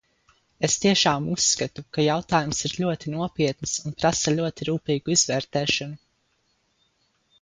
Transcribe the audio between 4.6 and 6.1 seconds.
rūpīgu izvērtēšanu.